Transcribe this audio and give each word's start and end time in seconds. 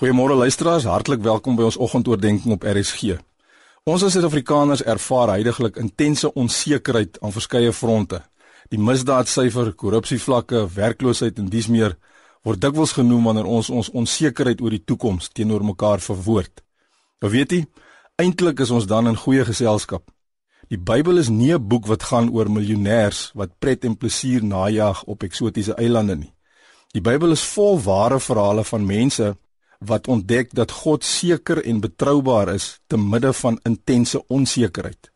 Goeiemôre 0.00 0.32
luisteraars, 0.34 0.86
hartlik 0.88 1.20
welkom 1.20 1.58
by 1.58 1.66
ons 1.68 1.76
oggendoordenkings 1.76 2.54
op 2.54 2.62
RSG. 2.64 3.18
Ons 3.84 4.00
as 4.06 4.14
Suid-Afrikaners 4.14 4.80
ervaar 4.88 5.34
heidaglik 5.34 5.74
intense 5.76 6.30
onsekerheid 6.40 7.18
aan 7.20 7.34
verskeie 7.34 7.74
fronte. 7.76 8.22
Die 8.72 8.80
misdaadsyfer, 8.80 9.74
korrupsievlakke, 9.76 10.62
werkloosheid 10.72 11.36
en 11.42 11.50
dies 11.52 11.68
meer 11.68 11.98
word 12.48 12.62
dikwels 12.62 12.94
genoem 12.96 13.28
wanneer 13.28 13.50
ons 13.58 13.68
ons 13.68 13.90
onsekerheid 13.92 14.62
oor 14.64 14.72
die 14.72 14.80
toekoms 14.88 15.28
teenoor 15.36 15.66
mekaar 15.68 16.00
verwoord. 16.00 16.64
Maar 17.20 17.34
weet 17.36 17.52
jy, 17.52 17.60
eintlik 18.24 18.64
is 18.64 18.72
ons 18.72 18.88
dan 18.88 19.12
in 19.12 19.20
goeie 19.20 19.44
geselskap. 19.44 20.08
Die 20.72 20.80
Bybel 20.80 21.20
is 21.20 21.28
nie 21.28 21.52
'n 21.52 21.68
boek 21.68 21.84
wat 21.92 22.08
gaan 22.08 22.32
oor 22.32 22.48
miljonêers 22.48 23.32
wat 23.34 23.58
pret 23.58 23.84
en 23.84 24.00
plesier 24.00 24.40
najag 24.40 25.04
op 25.04 25.28
eksotiese 25.28 25.76
eilande 25.76 26.16
nie. 26.16 26.32
Die 26.94 27.04
Bybel 27.04 27.32
is 27.32 27.44
vol 27.44 27.78
ware 27.84 28.18
verhale 28.18 28.64
van 28.64 28.86
mense 28.86 29.36
wat 29.80 30.08
ontdek 30.08 30.52
dat 30.54 30.70
God 30.70 31.04
seker 31.04 31.64
en 31.64 31.80
betroubaar 31.80 32.52
is 32.54 32.80
te 32.86 32.98
midde 33.00 33.32
van 33.32 33.58
intense 33.64 34.20
onsekerheid. 34.28 35.10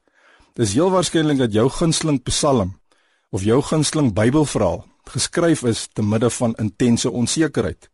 Dis 0.56 0.72
heel 0.72 0.90
waarskynlik 0.90 1.38
dat 1.38 1.52
jou 1.52 1.68
gunsteling 1.68 2.22
Psalm 2.22 2.80
of 3.30 3.44
jou 3.44 3.60
gunsteling 3.62 4.12
Bybelverhaal 4.14 4.84
geskryf 5.10 5.62
is 5.68 5.88
te 5.92 6.02
midde 6.02 6.30
van 6.30 6.54
intense 6.54 7.10
onsekerheid. 7.10 7.90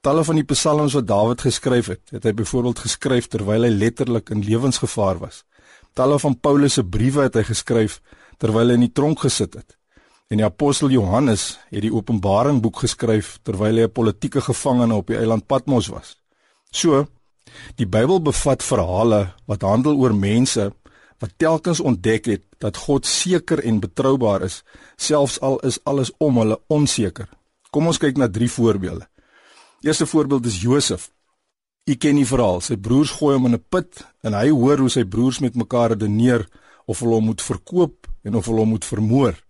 Talle 0.00 0.24
van 0.24 0.38
die 0.38 0.46
psalms 0.46 0.94
wat 0.94 1.06
Dawid 1.08 1.42
geskryf 1.42 1.88
het, 1.90 2.02
het 2.14 2.24
hy 2.24 2.32
byvoorbeeld 2.38 2.84
geskryf 2.84 3.26
terwyl 3.32 3.66
hy 3.66 3.72
letterlik 3.74 4.30
in 4.30 4.44
lewensgevaar 4.46 5.18
was. 5.18 5.42
Talle 5.98 6.18
van 6.22 6.36
Paulus 6.40 6.76
se 6.78 6.84
briewe 6.84 7.26
het 7.26 7.34
hy 7.34 7.42
geskryf 7.48 8.00
terwyl 8.38 8.70
hy 8.70 8.76
in 8.78 8.86
die 8.86 8.92
tronk 8.94 9.24
gesit 9.24 9.56
het. 9.58 9.76
En 10.26 10.40
die 10.40 10.46
apostel 10.46 10.90
Johannes 10.90 11.58
het 11.70 11.84
die 11.84 11.92
Openbaring 11.94 12.58
boek 12.62 12.80
geskryf 12.82 13.38
terwyl 13.46 13.76
hy 13.78 13.84
'n 13.86 13.92
politieke 13.92 14.40
gevangene 14.40 14.94
op 14.94 15.06
die 15.06 15.16
eiland 15.16 15.46
Patmos 15.46 15.86
was. 15.86 16.16
So, 16.70 17.06
die 17.76 17.86
Bybel 17.86 18.20
bevat 18.20 18.62
verhale 18.62 19.34
wat 19.46 19.62
handel 19.62 19.96
oor 19.96 20.14
mense 20.14 20.72
wat 21.18 21.32
telkens 21.36 21.80
ontdek 21.80 22.26
het 22.26 22.42
dat 22.58 22.76
God 22.76 23.06
seker 23.06 23.62
en 23.64 23.80
betroubaar 23.80 24.42
is, 24.42 24.62
selfs 24.96 25.40
al 25.40 25.58
is 25.58 25.78
alles 25.84 26.12
om 26.18 26.36
hulle 26.36 26.58
onseker. 26.68 27.28
Kom 27.70 27.86
ons 27.86 27.98
kyk 27.98 28.16
na 28.16 28.28
drie 28.28 28.50
voorbeelde. 28.50 29.06
Eerste 29.80 30.06
voorbeeld 30.06 30.46
is 30.46 30.60
Josef. 30.60 31.10
U 31.86 31.94
ken 31.94 32.16
die 32.16 32.26
verhaal. 32.26 32.60
Sy 32.60 32.76
broers 32.76 33.10
gooi 33.10 33.34
hom 33.36 33.46
in 33.46 33.54
'n 33.54 33.64
put 33.68 34.04
en 34.22 34.34
hy 34.34 34.50
hoor 34.50 34.78
hoe 34.78 34.90
sy 34.90 35.04
broers 35.04 35.38
met 35.40 35.54
mekaar 35.54 35.90
redeneer 35.90 36.48
of 36.86 37.00
hulle 37.00 37.14
hom 37.14 37.24
moet 37.24 37.42
verkoop 37.42 38.06
en 38.24 38.34
of 38.34 38.46
hulle 38.46 38.58
hom 38.58 38.68
moet 38.68 38.84
vermoor. 38.84 39.45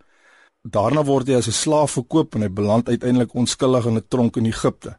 Daarna 0.67 1.05
word 1.07 1.29
hy 1.29 1.37
as 1.39 1.47
'n 1.47 1.53
slaaf 1.55 1.93
verkoop 1.95 2.35
en 2.35 2.43
hy 2.43 2.49
beland 2.51 2.89
uiteindelik 2.89 3.35
onskuldig 3.35 3.87
in 3.87 3.97
'n 3.97 4.09
tronk 4.09 4.37
in 4.37 4.47
Egipte. 4.47 4.99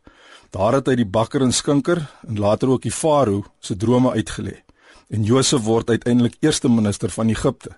Daar 0.51 0.73
het 0.73 0.87
hy 0.87 0.95
die 0.95 1.05
bakker 1.05 1.41
en 1.41 1.51
skinker 1.51 2.07
en 2.27 2.39
later 2.39 2.69
ook 2.69 2.81
die 2.81 2.91
farao 2.91 3.43
se 3.59 3.75
drome 3.75 4.11
uitgelê. 4.11 4.63
En 5.09 5.23
Josef 5.23 5.61
word 5.63 5.89
uiteindelik 5.89 6.35
eerste 6.39 6.69
minister 6.69 7.09
van 7.09 7.29
Egipte. 7.29 7.77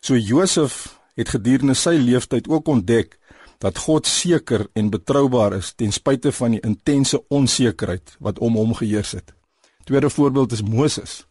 So 0.00 0.16
Josef 0.16 0.98
het 1.14 1.28
gedurende 1.28 1.74
sy 1.74 1.96
lewenstyd 1.98 2.48
ook 2.48 2.68
ontdek 2.68 3.18
dat 3.58 3.78
God 3.78 4.06
seker 4.06 4.66
en 4.72 4.90
betroubaar 4.90 5.52
is 5.52 5.72
ten 5.72 5.92
spyte 5.92 6.32
van 6.32 6.50
die 6.50 6.60
intense 6.60 7.22
onsekerheid 7.28 8.16
wat 8.20 8.38
om 8.38 8.54
hom 8.54 8.74
geheers 8.74 9.12
het. 9.12 9.34
Tweede 9.84 10.10
voorbeeld 10.10 10.52
is 10.52 10.62
Moses. 10.62 11.26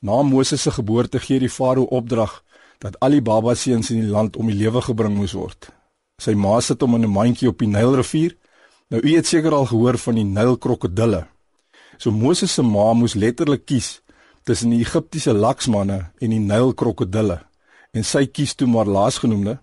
Na 0.00 0.22
Moses 0.22 0.62
se 0.62 0.70
geboorte 0.70 1.18
gee 1.18 1.38
die 1.38 1.50
farao 1.50 1.84
opdrag 1.84 2.43
dat 2.84 2.98
al 3.00 3.16
die 3.16 3.24
baba 3.24 3.54
seuns 3.56 3.88
in 3.94 4.02
die 4.02 4.12
land 4.12 4.36
om 4.36 4.50
die 4.50 4.58
lewe 4.58 4.82
gebring 4.84 5.16
moes 5.16 5.32
word. 5.32 5.70
Sy 6.20 6.34
ma 6.36 6.58
sit 6.60 6.82
hom 6.84 6.96
in 6.98 7.06
'n 7.08 7.16
mandjie 7.16 7.48
op 7.48 7.58
die 7.58 7.68
Nylrivier. 7.68 8.36
Nou 8.90 9.00
u 9.00 9.16
het 9.16 9.26
seker 9.26 9.52
al 9.52 9.66
gehoor 9.66 9.98
van 9.98 10.14
die 10.14 10.24
Nylkrokodille. 10.24 11.26
So 11.98 12.10
Moses 12.10 12.54
se 12.54 12.62
ma 12.62 12.92
moes 12.92 13.14
letterlik 13.14 13.64
kies 13.66 14.02
tussen 14.44 14.70
die 14.70 14.80
Egiptiese 14.80 15.32
laksmanne 15.32 16.10
en 16.20 16.30
die 16.30 16.38
Nylkrokodille 16.38 17.40
en 17.92 18.04
sy 18.04 18.26
kies 18.26 18.54
toe 18.54 18.68
maar 18.68 18.86
laasgenoemde 18.86 19.58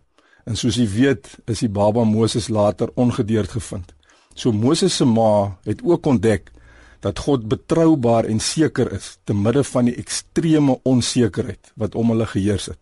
en 0.46 0.56
soos 0.56 0.78
u 0.78 0.88
weet 0.88 1.28
is 1.46 1.60
die 1.60 1.70
baba 1.70 2.04
Moses 2.04 2.50
later 2.50 2.90
ongedeerd 2.96 3.50
gevind. 3.50 3.94
So 4.34 4.52
Moses 4.52 4.96
se 4.96 5.06
ma 5.06 5.58
het 5.64 5.82
ook 5.84 6.06
ontdek 6.06 6.52
dat 7.00 7.20
God 7.20 7.48
betroubaar 7.48 8.26
en 8.26 8.40
seker 8.40 8.92
is 8.92 9.18
te 9.24 9.34
midde 9.34 9.64
van 9.64 9.86
die 9.86 9.96
ekstreme 9.96 10.80
onsekerheid 10.84 11.74
wat 11.76 11.96
om 11.96 12.10
hulle 12.10 12.26
geheers 12.26 12.66
het. 12.66 12.80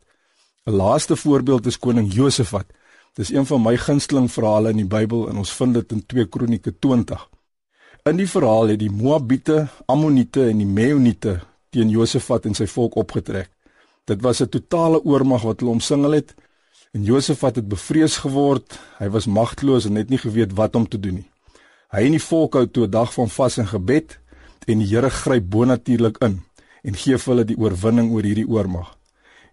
'n 0.70 0.76
Laaste 0.76 1.16
voorbeeld 1.16 1.66
is 1.66 1.80
koning 1.80 2.14
Josafat. 2.14 2.66
Dis 3.14 3.32
een 3.34 3.46
van 3.46 3.62
my 3.62 3.78
gunsteling 3.78 4.32
verhale 4.32 4.70
in 4.70 4.76
die 4.76 4.86
Bybel 4.86 5.30
en 5.30 5.38
ons 5.38 5.54
vind 5.54 5.74
dit 5.74 5.92
in 5.92 6.06
2 6.06 6.26
Kronieke 6.26 6.74
20. 6.80 7.30
In 8.04 8.18
die 8.18 8.30
verhaal 8.30 8.68
het 8.68 8.80
die 8.80 8.92
Moabiete, 8.92 9.68
Ammoniete 9.86 10.46
en 10.48 10.58
die 10.62 10.70
Meuniete 10.70 11.40
teen 11.70 11.90
Josafat 11.90 12.46
en 12.46 12.54
sy 12.54 12.68
volk 12.68 12.96
opgetrek. 12.96 13.50
Dit 14.06 14.22
was 14.22 14.42
'n 14.42 14.50
totale 14.50 15.02
oormag 15.04 15.42
wat 15.42 15.60
hulle 15.60 15.72
omsingel 15.72 16.12
het 16.12 16.36
en 16.92 17.04
Josafat 17.04 17.56
het 17.56 17.68
bevrees 17.68 18.18
geword. 18.18 18.80
Hy 19.00 19.10
was 19.10 19.26
magteloos 19.26 19.86
en 19.86 19.96
het 19.96 20.10
nie 20.10 20.22
geweet 20.22 20.54
wat 20.54 20.76
om 20.76 20.88
te 20.88 21.00
doen 21.00 21.14
nie. 21.14 21.30
Hy 21.90 22.06
en 22.06 22.12
die 22.12 22.28
volk 22.30 22.54
hou 22.54 22.68
toe 22.68 22.86
'n 22.86 22.92
dag 22.92 23.14
van 23.14 23.30
vas 23.30 23.58
en 23.58 23.68
gebed 23.68 24.20
en 24.68 24.78
die 24.78 24.88
Here 24.88 25.10
gryp 25.10 25.50
bonatuurlik 25.50 26.18
in 26.18 26.42
en 26.84 26.96
gee 26.96 27.18
vir 27.18 27.34
hulle 27.34 27.46
die 27.46 27.58
oorwinning 27.58 28.12
oor 28.12 28.24
hierdie 28.24 28.48
oormag. 28.48 28.99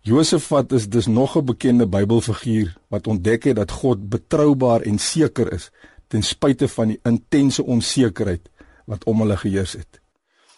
Josafat 0.06 0.72
is 0.72 0.88
dus 0.88 1.06
nog 1.06 1.36
'n 1.36 1.44
bekende 1.44 1.86
Bybelfiguur 1.86 2.76
wat 2.88 3.06
ontdek 3.06 3.44
het 3.44 3.56
dat 3.56 3.70
God 3.70 4.08
betroubaar 4.08 4.80
en 4.80 4.98
seker 4.98 5.52
is 5.52 5.70
ten 6.06 6.22
spyte 6.22 6.68
van 6.68 6.88
die 6.88 7.00
intense 7.02 7.64
onsekerheid 7.64 8.50
wat 8.84 9.04
om 9.04 9.20
hulle 9.20 9.36
geheers 9.36 9.72
het. 9.72 10.00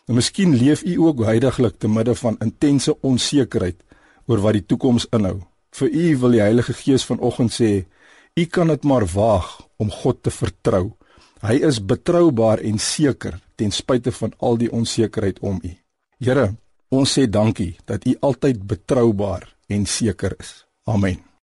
Nou 0.06 0.16
miskien 0.16 0.54
leef 0.54 0.84
u 0.84 0.98
ook 0.98 1.25
heidaglik 1.25 1.78
te 1.78 1.88
midde 1.88 2.14
van 2.14 2.37
intense 2.38 3.00
onsekerheid 3.00 3.84
oor 4.26 4.41
wat 4.41 4.53
die 4.53 4.66
toekoms 4.66 5.06
inhou. 5.10 5.41
Vir 5.70 5.88
u 5.88 6.16
wil 6.16 6.31
die 6.31 6.41
Heilige 6.41 6.72
Gees 6.72 7.04
vanoggend 7.04 7.53
sê, 7.53 7.87
u 8.34 8.44
kan 8.44 8.66
dit 8.69 8.84
maar 8.84 9.06
waag 9.06 9.69
om 9.76 9.91
God 9.91 10.22
te 10.22 10.31
vertrou. 10.31 10.92
Hy 11.41 11.54
is 11.54 11.84
betroubaar 11.84 12.58
en 12.58 12.78
seker 12.78 13.41
ten 13.54 13.70
spyte 13.70 14.12
van 14.12 14.32
al 14.38 14.56
die 14.56 14.72
onsekerheid 14.72 15.38
om 15.38 15.60
u. 15.62 15.76
Here, 16.19 16.54
Ons 16.88 17.12
sê 17.12 17.26
dankie 17.28 17.76
dat 17.84 18.06
U 18.09 18.16
altyd 18.31 18.65
betroubaar 18.65 19.44
en 19.69 19.84
seker 19.87 20.34
is. 20.41 20.65
Amen. 20.88 21.28